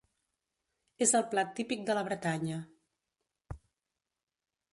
És 1.05 1.13
el 1.19 1.25
plat 1.33 1.51
típic 1.59 1.83
de 1.91 1.99
la 1.99 2.03
Bretanya. 2.09 2.59